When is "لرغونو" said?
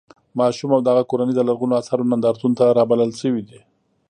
1.47-1.77